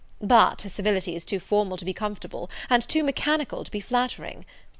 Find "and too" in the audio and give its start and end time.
2.71-3.03